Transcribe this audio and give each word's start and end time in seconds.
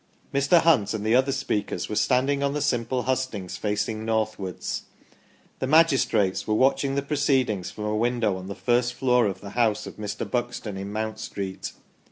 Mr. 0.33 0.59
Hunt 0.59 0.95
and 0.95 1.05
the 1.05 1.13
other 1.13 1.31
speakers 1.31 1.87
were 1.87 1.95
standing 1.95 2.41
on 2.41 2.53
the 2.53 2.59
simple 2.61 3.03
hustings 3.03 3.57
facing 3.57 4.03
northwards. 4.03 4.85
The 5.59 5.67
magistrates 5.67 6.47
were 6.47 6.55
watching 6.55 6.95
the 6.95 7.03
pro 7.03 7.17
ceedings 7.17 7.71
from 7.71 7.83
a 7.85 7.95
window 7.95 8.35
on 8.35 8.47
the 8.47 8.55
first 8.55 8.95
floor 8.95 9.27
of 9.27 9.41
the 9.41 9.51
house 9.51 9.85
of 9.85 9.97
Mr. 9.97 10.27
Buxton 10.27 10.75
in 10.75 10.91
Mount 10.91 11.19
Street. 11.19 11.73